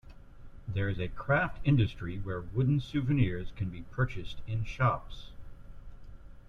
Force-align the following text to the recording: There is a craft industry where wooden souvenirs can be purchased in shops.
There 0.67 0.89
is 0.89 0.97
a 0.99 1.09
craft 1.09 1.59
industry 1.63 2.17
where 2.17 2.41
wooden 2.41 2.79
souvenirs 2.79 3.51
can 3.55 3.69
be 3.69 3.83
purchased 3.95 4.37
in 4.47 4.63
shops. 4.63 5.29